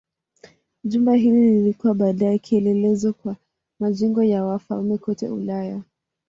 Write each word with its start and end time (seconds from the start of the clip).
Jumba 0.83 1.13
hili 1.13 1.41
lilikuwa 1.51 1.93
baadaye 1.95 2.39
kielelezo 2.39 3.13
kwa 3.13 3.35
majengo 3.79 4.23
ya 4.23 4.43
wafalme 4.45 4.97
kote 4.97 5.29
Ulaya. 5.29 5.83